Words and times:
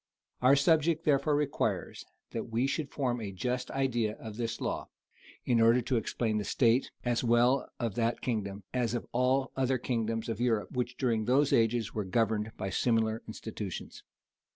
Our 0.41 0.55
subject 0.55 1.05
therefore 1.05 1.35
requires 1.35 2.05
that 2.31 2.45
we 2.49 2.65
should 2.65 2.89
form 2.89 3.21
a 3.21 3.31
just 3.31 3.69
idea 3.69 4.13
of 4.15 4.35
this 4.35 4.59
law, 4.59 4.89
in 5.45 5.61
order 5.61 5.79
to 5.81 5.95
explain 5.97 6.39
the 6.39 6.43
state, 6.43 6.89
as 7.05 7.23
well 7.23 7.69
of 7.79 7.93
that 7.93 8.19
kingdom, 8.19 8.63
as 8.73 8.95
of 8.95 9.05
all 9.11 9.51
other 9.55 9.77
kingdoms 9.77 10.27
of 10.27 10.41
Europe, 10.41 10.71
which 10.71 10.97
during 10.97 11.25
those 11.25 11.53
ages 11.53 11.93
were 11.93 12.03
governed 12.03 12.51
by 12.57 12.71
similar 12.71 13.21
institutions. 13.27 14.01